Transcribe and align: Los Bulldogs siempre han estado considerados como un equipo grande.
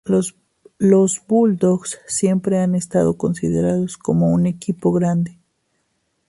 Los 0.79 1.21
Bulldogs 1.27 1.99
siempre 2.07 2.57
han 2.57 2.73
estado 2.73 3.17
considerados 3.17 3.99
como 3.99 4.31
un 4.31 4.47
equipo 4.47 4.91
grande. 4.91 5.37